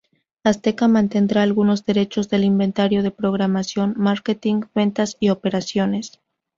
[0.43, 6.19] Azteca mantendrá algunos derechos del inventario de programación, marketing, ventas y operaciones.